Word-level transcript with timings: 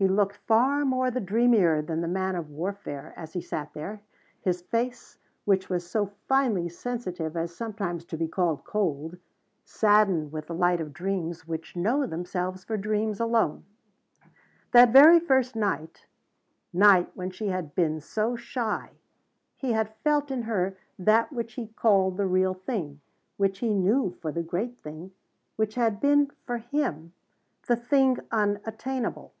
He 0.00 0.06
looked 0.06 0.36
far 0.46 0.84
more 0.84 1.10
the 1.10 1.18
dreamer 1.18 1.82
than 1.82 2.02
the 2.02 2.06
man 2.06 2.36
of 2.36 2.50
warfare 2.50 3.12
as 3.16 3.32
he 3.32 3.40
sat 3.40 3.74
there, 3.74 4.00
his 4.40 4.62
face, 4.62 5.18
which 5.44 5.68
was 5.68 5.90
so 5.90 6.12
finely 6.28 6.68
sensitive 6.68 7.36
as 7.36 7.52
sometimes 7.52 8.04
to 8.04 8.16
be 8.16 8.28
called 8.28 8.62
cold, 8.62 9.16
saddened 9.64 10.30
with 10.30 10.46
the 10.46 10.54
light 10.54 10.80
of 10.80 10.92
dreams 10.92 11.48
which 11.48 11.74
know 11.74 12.06
themselves 12.06 12.62
for 12.62 12.76
dreams 12.76 13.18
alone. 13.18 13.64
That 14.70 14.92
very 14.92 15.18
first 15.18 15.56
night, 15.56 16.06
night 16.72 17.10
when 17.16 17.30
she 17.32 17.48
had 17.48 17.74
been 17.74 18.00
so 18.00 18.36
shy, 18.36 18.90
he 19.56 19.72
had 19.72 19.92
felt 20.04 20.30
in 20.30 20.42
her 20.42 20.78
that 20.96 21.32
which 21.32 21.54
he 21.54 21.66
called 21.66 22.18
the 22.18 22.26
real 22.28 22.54
thing, 22.54 23.00
which 23.36 23.58
he 23.58 23.74
knew 23.74 24.12
for 24.22 24.30
the 24.30 24.44
great 24.44 24.78
thing, 24.80 25.10
which 25.56 25.74
had 25.74 26.00
been, 26.00 26.30
for 26.46 26.58
him, 26.58 27.14
the 27.66 27.74
thing 27.74 28.18
unattainable. 28.30 29.34